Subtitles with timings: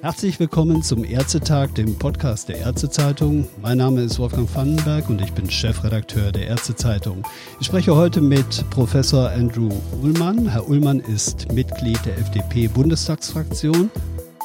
[0.00, 3.46] Herzlich willkommen zum Ärztetag, dem Podcast der Ärztezeitung.
[3.60, 7.24] Mein Name ist Wolfgang Vandenberg und ich bin Chefredakteur der Ärztezeitung.
[7.60, 9.68] Ich spreche heute mit Professor Andrew
[10.02, 10.48] Ullmann.
[10.48, 13.90] Herr Ullmann ist Mitglied der FDP-Bundestagsfraktion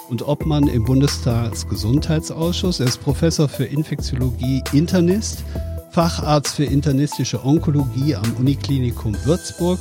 [0.09, 2.79] und Obmann im Bundestagsgesundheitsausschuss.
[2.79, 5.43] Er ist Professor für Infektiologie, Internist,
[5.91, 9.79] Facharzt für internistische Onkologie am Uniklinikum Würzburg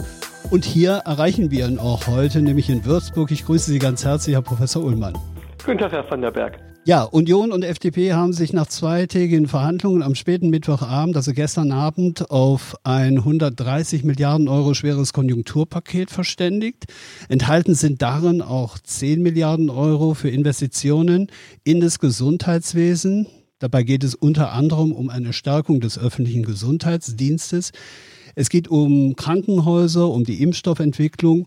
[0.53, 3.30] und hier erreichen wir ihn auch heute, nämlich in Würzburg.
[3.30, 5.15] Ich grüße Sie ganz herzlich, Herr Professor Ullmann.
[5.65, 6.59] Guten Tag, Herr van der Berg.
[6.84, 12.30] Ja, Union und FDP haben sich nach zweitägigen Verhandlungen am späten Mittwochabend, also gestern Abend,
[12.30, 16.84] auf ein 130 Milliarden Euro schweres Konjunkturpaket verständigt.
[17.30, 21.28] Enthalten sind darin auch 10 Milliarden Euro für Investitionen
[21.64, 23.27] in das Gesundheitswesen.
[23.59, 27.73] Dabei geht es unter anderem um eine Stärkung des öffentlichen Gesundheitsdienstes.
[28.34, 31.46] Es geht um Krankenhäuser, um die Impfstoffentwicklung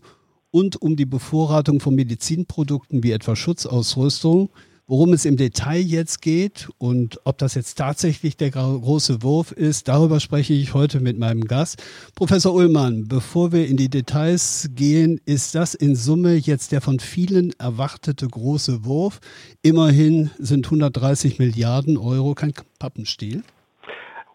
[0.50, 4.50] und um die Bevorratung von Medizinprodukten wie etwa Schutzausrüstung.
[4.88, 9.88] Worum es im Detail jetzt geht und ob das jetzt tatsächlich der große Wurf ist,
[9.88, 11.82] darüber spreche ich heute mit meinem Gast.
[12.14, 17.00] Professor Ullmann, bevor wir in die Details gehen, ist das in Summe jetzt der von
[17.00, 19.18] vielen erwartete große Wurf?
[19.60, 23.42] Immerhin sind 130 Milliarden Euro kein Pappenstiel.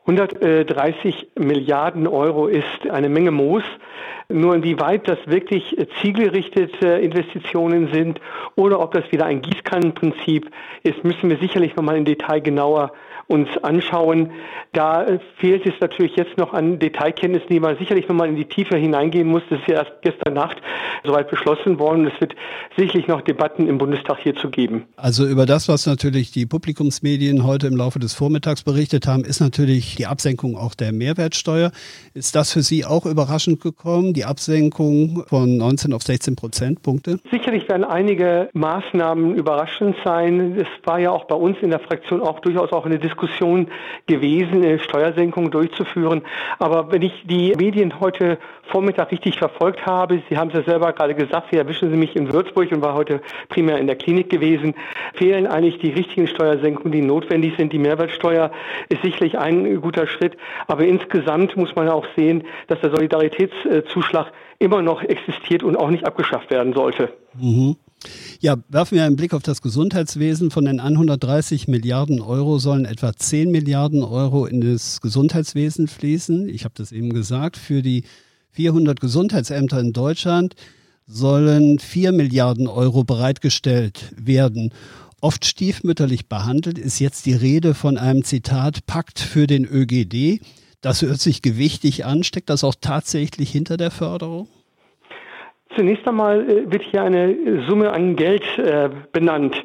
[0.06, 3.64] 130 Milliarden Euro ist eine Menge Moos.
[4.32, 8.20] Nur inwieweit das wirklich zielgerichtete Investitionen sind
[8.56, 10.50] oder ob das wieder ein Gießkannenprinzip
[10.84, 12.92] ist, müssen wir sicherlich nochmal im Detail genauer
[13.32, 14.32] uns anschauen.
[14.74, 15.06] Da
[15.38, 19.28] fehlt es natürlich jetzt noch an Detailkenntnissen, die man sicherlich nochmal in die Tiefe hineingehen
[19.28, 19.42] muss.
[19.50, 20.58] Das ist ja erst gestern Nacht
[21.04, 22.08] soweit beschlossen worden.
[22.08, 22.36] Es wird
[22.78, 24.84] sicherlich noch Debatten im Bundestag hierzu geben.
[24.98, 29.40] Also über das, was natürlich die Publikumsmedien heute im Laufe des Vormittags berichtet haben, ist
[29.40, 31.72] natürlich die Absenkung auch der Mehrwertsteuer.
[32.14, 37.20] Ist das für Sie auch überraschend gekommen, die Absenkung von 19 auf 16 Prozentpunkte?
[37.32, 40.56] Sicherlich werden einige Maßnahmen überraschend sein.
[40.58, 43.68] Es war ja auch bei uns in der Fraktion auch durchaus auch eine Diskussion
[44.08, 46.22] gewesen, eine Steuersenkung durchzuführen.
[46.60, 50.94] Aber wenn ich die Medien heute Vormittag richtig verfolgt habe, Sie haben es ja selber
[50.94, 54.30] gerade gesagt, Sie erwischen Sie mich in Würzburg und war heute primär in der Klinik
[54.30, 54.76] gewesen,
[55.16, 57.74] fehlen eigentlich die richtigen Steuersenkungen, die notwendig sind.
[57.74, 58.52] Die Mehrwertsteuer
[58.90, 60.38] ist sicherlich ein guter Schritt.
[60.68, 64.11] Aber insgesamt muss man auch sehen, dass der Solidaritätszuschlag
[64.60, 67.12] immer noch existiert und auch nicht abgeschafft werden sollte.
[67.40, 67.76] Mhm.
[68.40, 70.50] Ja, werfen wir einen Blick auf das Gesundheitswesen.
[70.50, 76.50] Von den 130 Milliarden Euro sollen etwa 10 Milliarden Euro in das Gesundheitswesen fließen.
[76.50, 77.58] Ich habe das eben gesagt.
[77.58, 78.04] Für die
[78.52, 80.56] 400 Gesundheitsämter in Deutschland
[81.06, 84.74] sollen 4 Milliarden Euro bereitgestellt werden.
[85.20, 90.42] Oft stiefmütterlich behandelt ist jetzt die Rede von einem Zitat Pakt für den ÖGD.
[90.82, 92.24] Das hört sich gewichtig an.
[92.24, 94.48] Steckt das auch tatsächlich hinter der Förderung?
[95.76, 99.56] Zunächst einmal äh, wird hier eine Summe an Geld äh, benannt.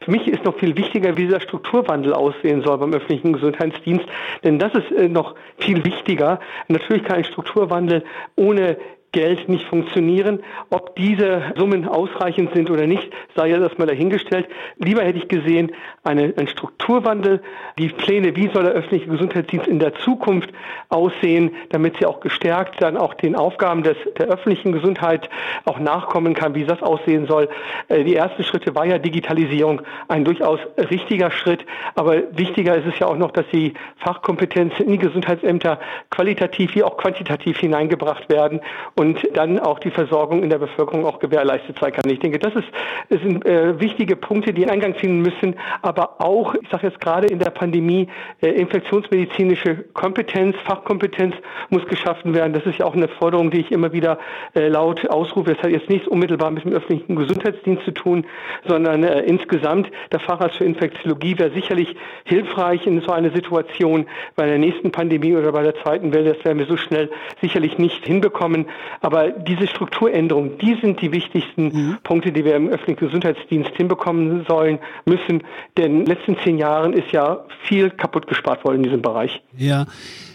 [0.00, 4.04] Für mich ist noch viel wichtiger, wie dieser Strukturwandel aussehen soll beim öffentlichen Gesundheitsdienst,
[4.44, 6.40] denn das ist äh, noch viel wichtiger.
[6.68, 8.76] Natürlich kann ein Strukturwandel ohne
[9.16, 10.40] Geld nicht funktionieren.
[10.68, 14.46] Ob diese Summen ausreichend sind oder nicht, sei ja erstmal dahingestellt.
[14.76, 15.72] Lieber hätte ich gesehen,
[16.04, 17.40] eine, einen Strukturwandel,
[17.78, 20.50] die Pläne, wie soll der öffentliche Gesundheitsdienst in der Zukunft
[20.90, 25.30] aussehen, damit sie auch gestärkt dann auch den Aufgaben des, der öffentlichen Gesundheit
[25.64, 27.48] auch nachkommen kann, wie das aussehen soll.
[27.88, 30.60] Äh, die ersten Schritte war ja Digitalisierung, ein durchaus
[30.90, 31.64] richtiger Schritt.
[31.94, 36.82] Aber wichtiger ist es ja auch noch, dass die Fachkompetenzen in die Gesundheitsämter qualitativ wie
[36.82, 38.60] auch quantitativ hineingebracht werden
[38.94, 42.10] und und dann auch die Versorgung in der Bevölkerung auch gewährleistet sein kann.
[42.10, 42.66] Ich denke, das ist,
[43.08, 47.28] das sind äh, wichtige Punkte, die Eingang finden müssen, aber auch, ich sage jetzt gerade
[47.28, 48.08] in der Pandemie,
[48.42, 51.36] äh, infektionsmedizinische Kompetenz, Fachkompetenz
[51.70, 52.52] muss geschaffen werden.
[52.52, 54.18] Das ist ja auch eine Forderung, die ich immer wieder
[54.54, 55.52] äh, laut ausrufe.
[55.52, 58.26] Es hat jetzt nichts unmittelbar mit dem öffentlichen Gesundheitsdienst zu tun,
[58.66, 61.94] sondern äh, insgesamt der Facharzt für Infektiologie wäre sicherlich
[62.24, 66.34] hilfreich in so einer Situation bei der nächsten Pandemie oder bei der zweiten Welle.
[66.34, 67.08] Das werden wir so schnell
[67.40, 68.66] sicherlich nicht hinbekommen.
[69.00, 71.98] Aber diese Strukturänderungen, die sind die wichtigsten mhm.
[72.02, 75.42] Punkte, die wir im öffentlichen Gesundheitsdienst hinbekommen sollen, müssen.
[75.76, 79.42] Denn in den letzten zehn Jahren ist ja viel kaputt gespart worden in diesem Bereich.
[79.56, 79.86] Ja,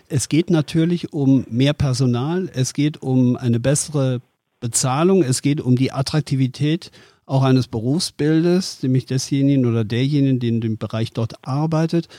[0.09, 4.21] es geht natürlich um mehr Personal, es geht um eine bessere
[4.59, 6.91] Bezahlung, es geht um die Attraktivität
[7.25, 12.09] auch eines Berufsbildes, nämlich desjenigen oder derjenigen, der in dem Bereich dort arbeitet.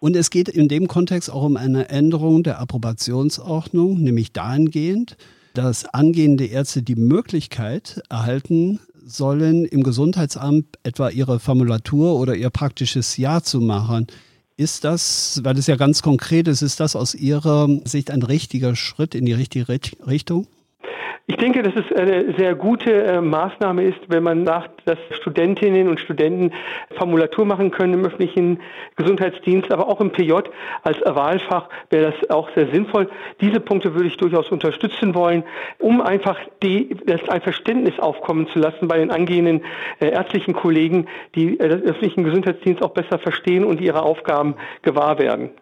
[0.00, 5.16] Und es geht in dem Kontext auch um eine Änderung der Approbationsordnung, nämlich dahingehend,
[5.54, 13.16] dass angehende Ärzte die Möglichkeit erhalten sollen, im Gesundheitsamt etwa ihre Formulatur oder ihr praktisches
[13.16, 14.06] Jahr zu machen.
[14.56, 18.76] Ist das, weil es ja ganz konkret ist, ist das aus Ihrer Sicht ein richtiger
[18.76, 20.46] Schritt in die richtige Richtung?
[21.26, 25.88] Ich denke, dass es eine sehr gute äh, Maßnahme ist, wenn man sagt, dass Studentinnen
[25.88, 26.52] und Studenten
[26.98, 28.60] Formulatur machen können im öffentlichen
[28.96, 30.34] Gesundheitsdienst, aber auch im PJ
[30.82, 33.08] als Wahlfach wäre das auch sehr sinnvoll.
[33.40, 35.44] Diese Punkte würde ich durchaus unterstützen wollen,
[35.78, 39.62] um einfach die, das ein Verständnis aufkommen zu lassen bei den angehenden
[40.00, 45.18] äh, ärztlichen Kollegen, die äh, den öffentlichen Gesundheitsdienst auch besser verstehen und ihre Aufgaben gewahr
[45.18, 45.52] werden.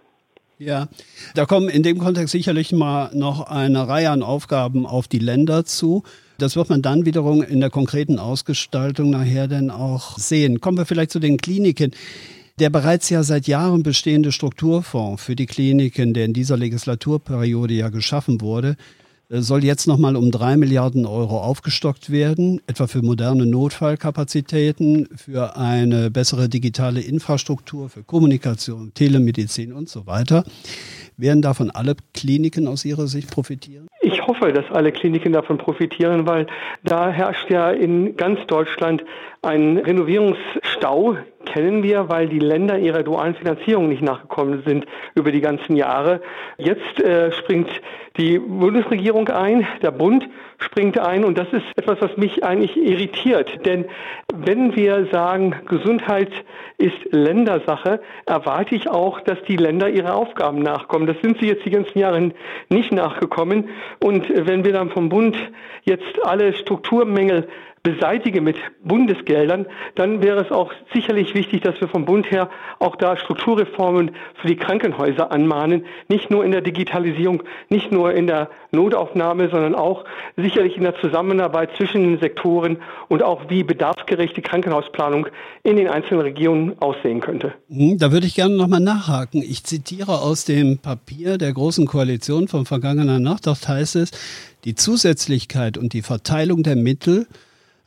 [0.65, 0.87] Ja,
[1.35, 5.65] da kommen in dem Kontext sicherlich mal noch eine Reihe an Aufgaben auf die Länder
[5.65, 6.05] zu.
[6.39, 10.61] Das wird man dann wiederum in der konkreten Ausgestaltung nachher dann auch sehen.
[10.61, 11.91] Kommen wir vielleicht zu den Kliniken.
[12.61, 17.89] Der bereits ja seit Jahren bestehende Strukturfonds für die Kliniken, der in dieser Legislaturperiode ja
[17.89, 18.77] geschaffen wurde,
[19.41, 26.11] soll jetzt nochmal um drei Milliarden Euro aufgestockt werden, etwa für moderne Notfallkapazitäten, für eine
[26.11, 30.45] bessere digitale Infrastruktur, für Kommunikation, Telemedizin und so weiter.
[31.17, 33.89] Werden davon alle Kliniken aus Ihrer Sicht profitieren?
[34.13, 36.47] Ich hoffe, dass alle Kliniken davon profitieren, weil
[36.85, 39.03] da herrscht ja in ganz Deutschland
[39.41, 41.17] ein Renovierungsstau,
[41.47, 46.21] kennen wir, weil die Länder ihrer dualen Finanzierung nicht nachgekommen sind über die ganzen Jahre.
[46.59, 47.71] Jetzt äh, springt
[48.19, 53.65] die Bundesregierung ein, der Bund springt ein und das ist etwas, was mich eigentlich irritiert.
[53.67, 53.87] Denn
[54.35, 56.31] wenn wir sagen, Gesundheit
[56.79, 61.07] ist Ländersache, erwarte ich auch, dass die Länder ihre Aufgaben nachkommen.
[61.07, 62.33] Das sind sie jetzt die ganzen Jahre
[62.69, 63.69] nicht nachgekommen.
[64.03, 65.37] Und wenn wir dann vom Bund
[65.85, 67.49] jetzt alle Strukturmängel
[67.83, 72.49] beseitige mit Bundesgeldern, dann wäre es auch sicherlich wichtig, dass wir vom Bund her
[72.79, 78.29] auch da Strukturreformen für die Krankenhäuser anmahnen, nicht nur in der Digitalisierung, nicht nur in
[78.29, 80.05] der Notaufnahme, sondern auch
[80.37, 85.27] sicherlich in der Zusammenarbeit zwischen den Sektoren und auch wie bedarfsgerechte Krankenhausplanung
[85.65, 87.53] in den einzelnen Regionen aussehen könnte.
[87.69, 89.43] Hm, da würde ich gerne nochmal nachhaken.
[89.43, 93.49] Ich zitiere aus dem Papier der Großen Koalition von vergangener Nacht.
[93.49, 94.13] Dort heißt es,
[94.65, 97.27] die Zusätzlichkeit und die Verteilung der Mittel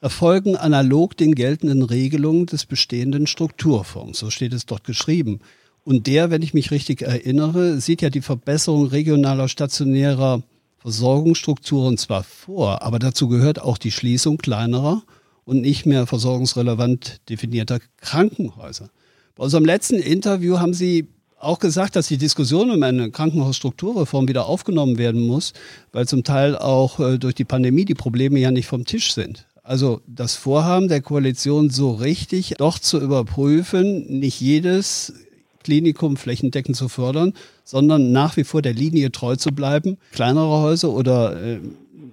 [0.02, 4.20] erfolgen analog den geltenden Regelungen des bestehenden Strukturfonds.
[4.20, 5.40] So steht es dort geschrieben.
[5.84, 10.42] Und der, wenn ich mich richtig erinnere, sieht ja die Verbesserung regionaler stationärer
[10.80, 15.04] Versorgungsstrukturen zwar vor, aber dazu gehört auch die Schließung kleinerer
[15.44, 18.90] und nicht mehr versorgungsrelevant definierter Krankenhäuser.
[19.36, 21.08] Bei unserem letzten Interview haben Sie
[21.40, 25.54] auch gesagt, dass die Diskussion um eine Krankenhausstrukturreform wieder aufgenommen werden muss,
[25.92, 29.45] weil zum Teil auch äh, durch die Pandemie die Probleme ja nicht vom Tisch sind.
[29.68, 35.26] Also das Vorhaben der Koalition so richtig doch zu überprüfen, nicht jedes
[35.64, 37.34] Klinikum flächendeckend zu fördern,
[37.64, 41.60] sondern nach wie vor der Linie treu zu bleiben, kleinere Häuser oder äh,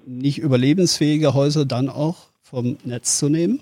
[0.06, 3.60] nicht überlebensfähige Häuser dann auch vom Netz zu nehmen?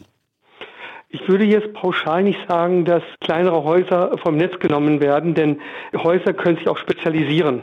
[1.09, 5.59] Ich würde jetzt pauschal nicht sagen, dass kleinere Häuser vom Netz genommen werden, denn
[5.97, 7.63] Häuser können sich auch spezialisieren.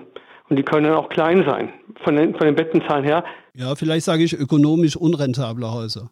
[0.50, 1.70] Und die können auch klein sein,
[2.04, 3.24] von den, von den Bettenzahlen her.
[3.58, 6.12] Ja, vielleicht sage ich ökonomisch unrentable Häuser.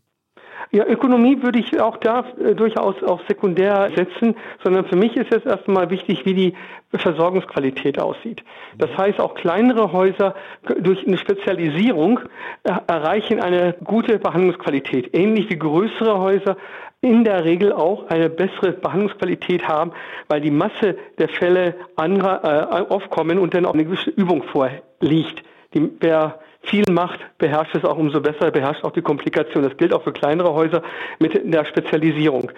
[0.71, 5.31] Ja, Ökonomie würde ich auch da äh, durchaus auf sekundär setzen, sondern für mich ist
[5.31, 6.53] jetzt erstmal wichtig, wie die
[6.91, 8.43] Versorgungsqualität aussieht.
[8.79, 10.33] Das heißt, auch kleinere Häuser
[10.79, 12.19] durch eine Spezialisierung
[12.63, 16.57] äh, erreichen eine gute Behandlungsqualität, ähnlich wie größere Häuser
[17.01, 19.91] in der Regel auch eine bessere Behandlungsqualität haben,
[20.29, 25.43] weil die Masse der Fälle anderer, äh, aufkommen und dann auch eine gewisse Übung vorliegt.
[25.75, 29.63] Die, wer viel macht, beherrscht es auch umso besser, beherrscht auch die Komplikation.
[29.63, 30.81] Das gilt auch für kleinere Häuser
[31.19, 32.51] mit der Spezialisierung.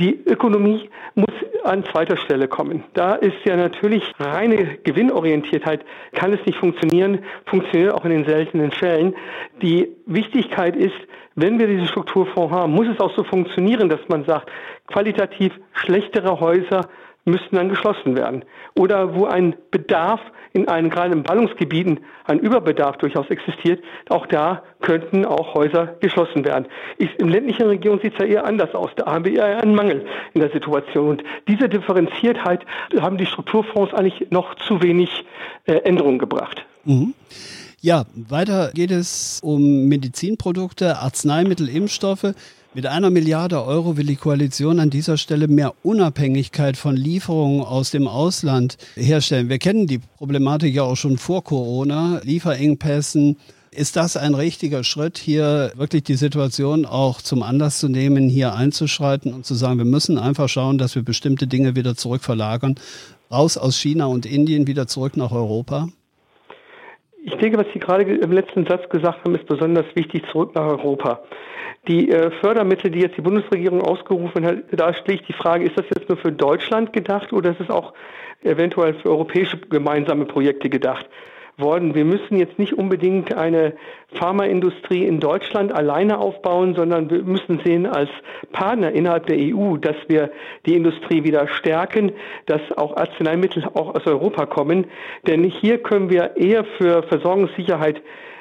[0.00, 1.32] Die Ökonomie muss
[1.64, 2.84] an zweiter Stelle kommen.
[2.94, 8.70] Da ist ja natürlich reine Gewinnorientiertheit, kann es nicht funktionieren, funktioniert auch in den seltenen
[8.70, 9.14] Fällen.
[9.60, 10.96] Die Wichtigkeit ist,
[11.34, 14.50] wenn wir diese Strukturfonds haben, muss es auch so funktionieren, dass man sagt,
[14.86, 16.88] qualitativ schlechtere Häuser
[17.28, 18.44] müssten dann geschlossen werden.
[18.74, 20.20] Oder wo ein Bedarf
[20.52, 26.44] in einem, gerade in Ballungsgebieten, ein Überbedarf durchaus existiert, auch da könnten auch Häuser geschlossen
[26.44, 26.66] werden.
[26.98, 28.90] Ich, in ländlichen Regionen sieht es ja eher anders aus.
[28.96, 31.10] Da haben wir eher einen Mangel in der Situation.
[31.10, 32.64] Und diese Differenziertheit
[33.00, 35.24] haben die Strukturfonds eigentlich noch zu wenig
[35.66, 36.64] äh, Änderungen gebracht.
[36.84, 37.14] Mhm.
[37.80, 42.34] Ja, weiter geht es um Medizinprodukte, Arzneimittel, Impfstoffe.
[42.74, 47.90] Mit einer Milliarde Euro will die Koalition an dieser Stelle mehr Unabhängigkeit von Lieferungen aus
[47.90, 49.48] dem Ausland herstellen.
[49.48, 53.38] Wir kennen die Problematik ja auch schon vor Corona, Lieferengpässen.
[53.70, 58.54] Ist das ein richtiger Schritt, hier wirklich die Situation auch zum Anlass zu nehmen, hier
[58.54, 62.74] einzuschreiten und zu sagen, wir müssen einfach schauen, dass wir bestimmte Dinge wieder zurückverlagern,
[63.30, 65.88] raus aus China und Indien, wieder zurück nach Europa?
[67.28, 70.66] Ich denke, was Sie gerade im letzten Satz gesagt haben, ist besonders wichtig, zurück nach
[70.66, 71.20] Europa.
[71.86, 75.84] Die äh, Fördermittel, die jetzt die Bundesregierung ausgerufen hat, da schlägt die Frage, ist das
[75.94, 77.92] jetzt nur für Deutschland gedacht oder ist es auch
[78.44, 81.06] eventuell für europäische gemeinsame Projekte gedacht?
[81.58, 81.94] Worden.
[81.94, 83.74] Wir müssen jetzt nicht unbedingt eine
[84.14, 88.10] Pharmaindustrie in Deutschland alleine aufbauen, sondern wir müssen sehen als
[88.52, 90.30] Partner innerhalb der EU, dass wir
[90.66, 92.12] die Industrie wieder stärken,
[92.46, 94.86] dass auch Arzneimittel auch aus Europa kommen.
[95.26, 98.00] Denn hier können wir eher für Versorgungssicherheit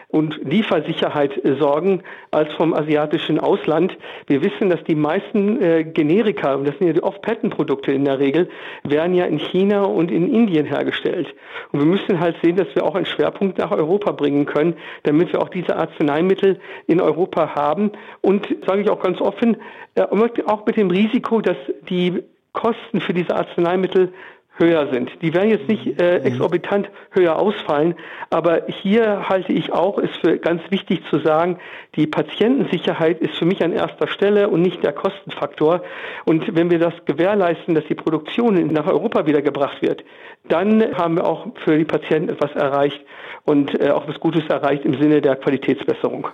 [0.09, 3.97] und Liefersicherheit sorgen als vom asiatischen Ausland.
[4.27, 8.17] Wir wissen, dass die meisten äh, Generika, und das sind ja die Off-Patent-Produkte in der
[8.19, 8.49] Regel,
[8.83, 11.33] werden ja in China und in Indien hergestellt.
[11.71, 15.33] Und wir müssen halt sehen, dass wir auch einen Schwerpunkt nach Europa bringen können, damit
[15.33, 17.91] wir auch diese Arzneimittel in Europa haben.
[18.21, 19.57] Und sage ich auch ganz offen,
[19.95, 21.57] äh, auch mit dem Risiko, dass
[21.89, 22.23] die
[22.53, 24.13] Kosten für diese Arzneimittel
[24.57, 25.11] höher sind.
[25.21, 26.25] Die werden jetzt nicht äh, mhm.
[26.25, 27.95] exorbitant höher ausfallen,
[28.29, 31.57] aber hier halte ich auch, ist für ganz wichtig zu sagen,
[31.95, 35.81] die Patientensicherheit ist für mich an erster Stelle und nicht der Kostenfaktor.
[36.25, 40.03] Und wenn wir das gewährleisten, dass die Produktion nach Europa wieder gebracht wird,
[40.49, 42.99] dann haben wir auch für die Patienten etwas erreicht
[43.47, 46.27] und äh, auch etwas Gutes erreicht im Sinne der Qualitätsbesserung.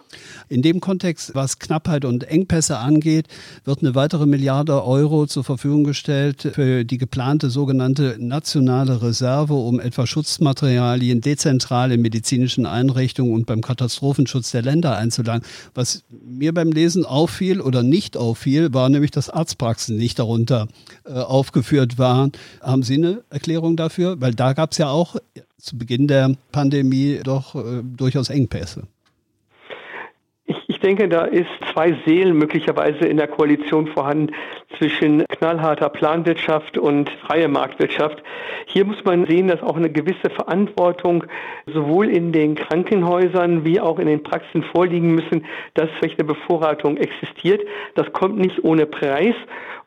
[0.49, 3.27] In dem Kontext, was Knappheit und Engpässe angeht,
[3.65, 9.79] wird eine weitere Milliarde Euro zur Verfügung gestellt für die geplante sogenannte nationale Reserve, um
[9.79, 15.43] etwa Schutzmaterialien dezentral in medizinischen Einrichtungen und beim Katastrophenschutz der Länder einzulagen.
[15.73, 20.67] Was mir beim Lesen auffiel oder nicht auffiel, war nämlich, dass Arztpraxen nicht darunter
[21.05, 22.31] äh, aufgeführt waren.
[22.61, 24.21] Haben Sie eine Erklärung dafür?
[24.21, 25.15] Weil da gab es ja auch
[25.57, 28.83] zu Beginn der Pandemie doch äh, durchaus Engpässe
[30.83, 34.33] denke, da ist zwei Seelen möglicherweise in der Koalition vorhanden
[34.77, 38.21] zwischen knallharter Planwirtschaft und freie Marktwirtschaft.
[38.65, 41.23] Hier muss man sehen, dass auch eine gewisse Verantwortung
[41.65, 47.61] sowohl in den Krankenhäusern wie auch in den Praxen vorliegen müssen, dass solche Bevorratung existiert.
[47.95, 49.35] Das kommt nicht ohne Preis.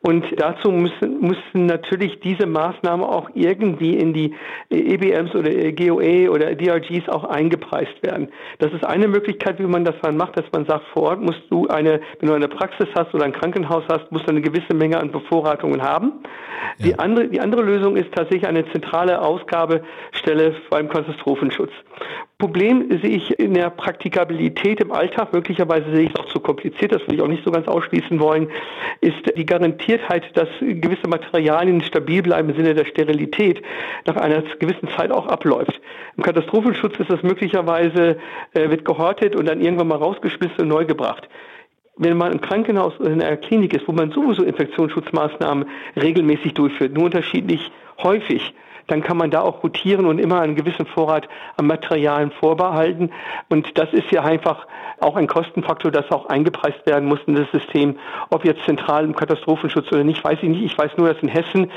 [0.01, 4.35] Und dazu müssen, müssen natürlich diese Maßnahmen auch irgendwie in die
[4.69, 8.29] EBMs oder GOE oder DRGs auch eingepreist werden.
[8.59, 11.41] Das ist eine Möglichkeit, wie man das dann macht, dass man sagt, vor Ort musst
[11.49, 14.73] du eine, wenn du eine Praxis hast oder ein Krankenhaus hast, musst du eine gewisse
[14.73, 16.13] Menge an Bevorratungen haben.
[16.77, 16.85] Ja.
[16.85, 21.71] Die andere, die andere Lösung ist tatsächlich eine zentrale Ausgabestelle beim Katastrophenschutz.
[22.39, 26.91] Problem sehe ich in der Praktikabilität im Alltag, möglicherweise sehe ich es auch zu kompliziert,
[26.91, 28.47] das will ich auch nicht so ganz ausschließen wollen,
[29.01, 33.63] ist die Garantiertheit, dass gewisse Materialien stabil bleiben im Sinne der Sterilität
[34.05, 35.81] nach einer gewissen Zeit auch abläuft.
[36.15, 38.17] Im Katastrophenschutz ist das möglicherweise,
[38.53, 41.27] äh, wird gehortet und dann irgendwann mal rausgeschmissen und neu gebracht
[41.99, 45.65] wenn man im Krankenhaus oder in einer Klinik ist, wo man sowieso Infektionsschutzmaßnahmen
[45.95, 47.71] regelmäßig durchführt, nur unterschiedlich
[48.03, 48.53] häufig,
[48.87, 51.27] dann kann man da auch rotieren und immer einen gewissen Vorrat
[51.57, 53.11] an Materialien vorbehalten.
[53.49, 54.65] Und das ist ja einfach
[54.99, 57.97] auch ein Kostenfaktor, das auch eingepreist werden muss in das System.
[58.29, 60.63] Ob jetzt zentral im Katastrophenschutz oder nicht, weiß ich nicht.
[60.63, 61.71] Ich weiß nur, dass in Hessen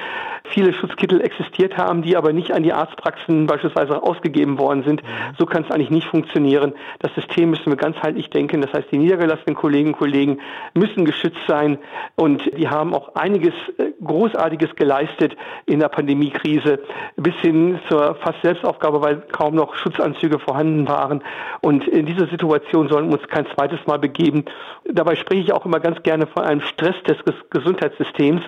[0.44, 5.02] viele Schutzkittel existiert haben, die aber nicht an die Arztpraxen beispielsweise ausgegeben worden sind.
[5.02, 5.06] Mhm.
[5.38, 6.72] So kann es eigentlich nicht funktionieren.
[7.00, 8.62] Das System müssen wir ganzheitlich denken.
[8.62, 10.40] Das heißt, die niedergelassenen Kolleginnen und Kollegen
[10.74, 11.78] müssen geschützt sein
[12.16, 15.36] und die haben auch einiges äh, Großartiges geleistet
[15.66, 16.80] in der Pandemiekrise
[17.16, 21.23] bis hin zur fast Selbstaufgabe, weil kaum noch Schutzanzüge vorhanden waren.
[21.61, 24.45] Und in dieser Situation sollen wir uns kein zweites Mal begeben.
[24.90, 27.16] Dabei spreche ich auch immer ganz gerne von einem Stress des
[27.50, 28.42] Gesundheitssystems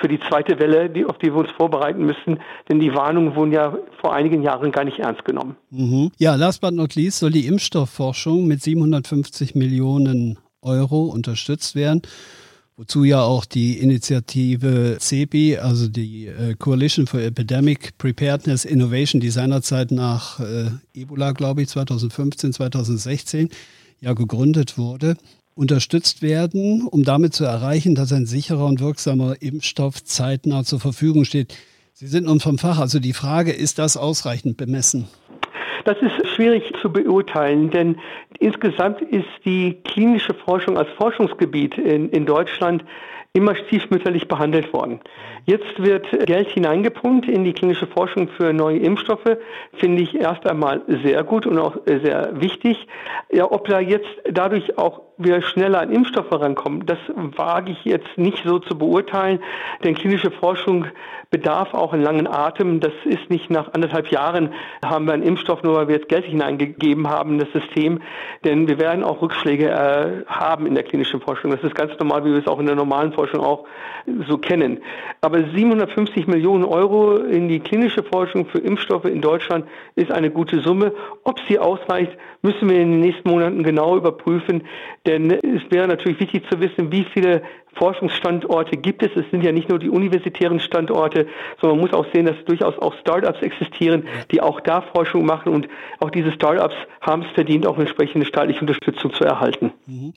[0.00, 2.40] für die zweite Welle, die, auf die wir uns vorbereiten müssen.
[2.68, 5.56] Denn die Warnungen wurden ja vor einigen Jahren gar nicht ernst genommen.
[5.70, 6.10] Mhm.
[6.18, 12.02] Ja, last but not least soll die Impfstoffforschung mit 750 Millionen Euro unterstützt werden
[12.76, 19.30] wozu ja auch die Initiative CEPI, also die äh, Coalition for Epidemic Preparedness Innovation, die
[19.30, 23.48] seinerzeit nach äh, Ebola, glaube ich, 2015, 2016
[24.00, 25.16] ja gegründet wurde,
[25.54, 31.24] unterstützt werden, um damit zu erreichen, dass ein sicherer und wirksamer Impfstoff zeitnah zur Verfügung
[31.24, 31.54] steht.
[31.92, 35.06] Sie sind nun vom Fach, also die Frage, ist das ausreichend bemessen?
[35.84, 37.96] Das ist schwierig zu beurteilen, denn
[38.38, 42.84] insgesamt ist die klinische Forschung als Forschungsgebiet in, in Deutschland
[43.36, 45.00] immer stiefmütterlich behandelt worden.
[45.44, 49.36] Jetzt wird Geld hineingepumpt in die klinische Forschung für neue Impfstoffe,
[49.74, 52.86] finde ich erst einmal sehr gut und auch sehr wichtig.
[53.32, 56.98] Ja, ob da jetzt dadurch auch wir schneller an Impfstoffe rankommen, das
[57.36, 59.40] wage ich jetzt nicht so zu beurteilen,
[59.82, 60.86] denn klinische Forschung
[61.30, 62.80] bedarf auch einen langen Atem.
[62.80, 64.52] Das ist nicht nach anderthalb Jahren
[64.84, 68.00] haben wir einen Impfstoff, nur weil wir jetzt Geld hineingegeben haben in das System,
[68.44, 71.50] denn wir werden auch Rückschläge äh, haben in der klinischen Forschung.
[71.50, 73.64] Das ist ganz normal, wie wir es auch in der normalen Forschung auch
[74.28, 74.80] so kennen.
[75.20, 79.66] Aber 750 Millionen Euro in die klinische Forschung für Impfstoffe in Deutschland
[79.96, 80.92] ist eine gute Summe.
[81.24, 84.64] Ob sie ausreicht, müssen wir in den nächsten Monaten genau überprüfen.
[85.06, 87.42] Denn es wäre natürlich wichtig zu wissen, wie viele
[87.74, 89.10] Forschungsstandorte gibt es.
[89.14, 91.26] Es sind ja nicht nur die universitären Standorte,
[91.60, 95.52] sondern man muss auch sehen, dass durchaus auch Startups existieren, die auch da Forschung machen
[95.52, 95.68] und
[96.00, 99.72] auch diese Startups haben es verdient, auch entsprechende staatliche Unterstützung zu erhalten.
[99.86, 100.14] Mhm.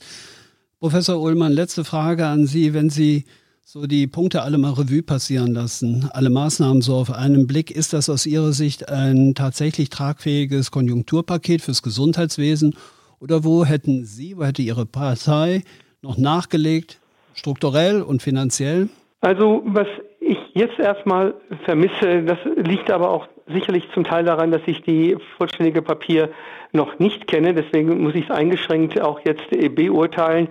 [0.79, 2.73] Professor Ullmann, letzte Frage an Sie.
[2.73, 3.25] Wenn Sie
[3.65, 7.91] so die Punkte alle mal Revue passieren lassen, alle Maßnahmen so auf einen Blick, ist
[7.93, 12.75] das aus Ihrer Sicht ein tatsächlich tragfähiges Konjunkturpaket fürs Gesundheitswesen?
[13.19, 15.63] Oder wo hätten Sie, wo hätte Ihre Partei
[16.01, 16.99] noch nachgelegt,
[17.33, 18.89] strukturell und finanziell?
[19.21, 19.87] Also was
[20.19, 21.33] ich jetzt erstmal
[21.65, 26.29] vermisse, das liegt aber auch sicherlich zum Teil daran, dass ich die vollständige Papier
[26.73, 30.49] noch nicht kenne, deswegen muss ich es eingeschränkt auch jetzt beurteilen,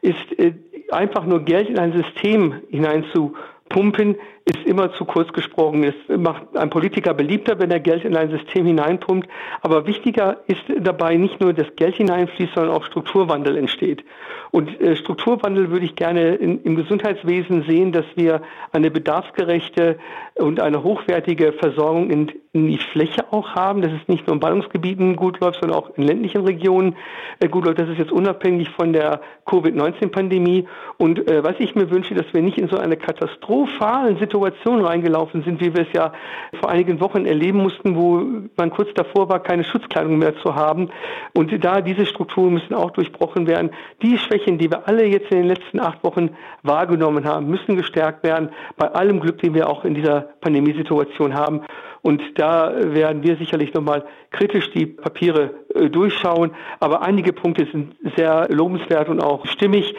[0.00, 0.54] ist äh,
[0.90, 5.82] einfach nur Geld in ein System hineinzupumpen, ist immer zu kurz gesprochen.
[5.82, 9.28] Es macht ein Politiker beliebter, wenn er Geld in ein System hineinpumpt.
[9.60, 14.04] Aber wichtiger ist dabei nicht nur, dass Geld hineinfließt, sondern auch Strukturwandel entsteht.
[14.52, 19.98] Und äh, Strukturwandel würde ich gerne in, im Gesundheitswesen sehen, dass wir eine bedarfsgerechte
[20.36, 24.40] und eine hochwertige Versorgung in, in die Fläche auch haben, dass es nicht nur in
[24.40, 26.94] Ballungsgebieten gut läuft, sondern auch in ländlichen Regionen
[27.40, 27.80] äh, gut läuft.
[27.80, 30.68] Das ist jetzt unabhängig von der Covid-19-Pandemie.
[30.98, 34.84] Und äh, was ich mir wünsche, dass wir nicht in so eine katastrophalen Situation Situation
[34.84, 36.12] reingelaufen sind, wie wir es ja
[36.60, 38.22] vor einigen Wochen erleben mussten, wo
[38.56, 40.90] man kurz davor war, keine Schutzkleidung mehr zu haben.
[41.34, 43.70] Und da diese Strukturen müssen auch durchbrochen werden.
[44.02, 46.30] Die Schwächen, die wir alle jetzt in den letzten acht Wochen
[46.62, 51.62] wahrgenommen haben, müssen gestärkt werden, bei allem Glück, den wir auch in dieser Pandemiesituation haben.
[52.06, 56.52] Und da werden wir sicherlich nochmal kritisch die Papiere äh, durchschauen.
[56.78, 59.92] Aber einige Punkte sind sehr lobenswert und auch stimmig.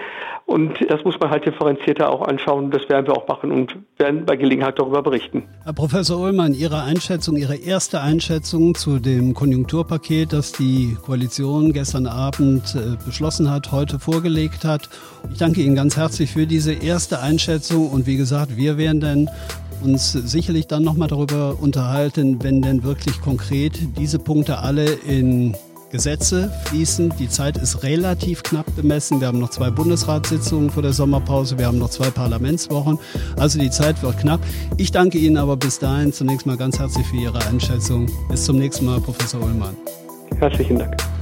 [0.45, 2.71] Und das muss man halt differenzierter auch anschauen.
[2.71, 5.43] Das werden wir auch machen und werden bei Gelegenheit darüber berichten.
[5.65, 12.07] Herr Professor Ullmann, Ihre Einschätzung, Ihre erste Einschätzung zu dem Konjunkturpaket, das die Koalition gestern
[12.07, 14.87] Abend äh, beschlossen hat, heute vorgelegt hat.
[15.29, 17.91] Ich danke Ihnen ganz herzlich für diese erste Einschätzung.
[17.91, 19.29] Und wie gesagt, wir werden dann
[19.83, 25.55] uns sicherlich dann nochmal darüber unterhalten, wenn denn wirklich konkret diese Punkte alle in
[25.89, 27.13] Gesetze fließen.
[27.19, 29.21] Die Zeit ist relativ knapp bemessen.
[29.21, 31.57] Wir haben noch zwei Bundesratssitzungen vor der Sommerpause.
[31.57, 32.99] Wir haben noch zwei Parlamentswochen.
[33.37, 34.41] Also die Zeit wird knapp.
[34.77, 38.07] Ich danke Ihnen aber bis dahin zunächst mal ganz herzlich für Ihre Einschätzung.
[38.29, 39.75] Bis zum nächsten Mal, Professor Ullmann.
[40.39, 41.16] Herzlichen Dank.